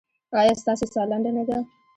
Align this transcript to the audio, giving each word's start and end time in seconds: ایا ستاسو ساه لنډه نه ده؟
ایا 0.41 0.53
ستاسو 0.61 0.85
ساه 0.93 1.05
لنډه 1.11 1.31
نه 1.37 1.43
ده؟ 1.49 1.57